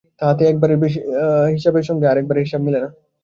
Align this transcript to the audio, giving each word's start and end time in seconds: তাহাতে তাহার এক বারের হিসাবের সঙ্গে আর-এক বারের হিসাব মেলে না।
তাহাতে 0.21 0.41
তাহার 0.41 0.51
এক 0.51 0.57
বারের 0.61 0.79
হিসাবের 1.53 1.85
সঙ্গে 1.89 2.05
আর-এক 2.07 2.25
বারের 2.27 2.45
হিসাব 2.45 2.61
মেলে 2.63 2.79
না। 2.83 2.89